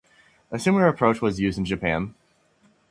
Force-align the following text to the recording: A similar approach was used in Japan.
A 0.49 0.57
similar 0.57 0.87
approach 0.87 1.21
was 1.21 1.39
used 1.39 1.59
in 1.59 1.65
Japan. 1.65 2.15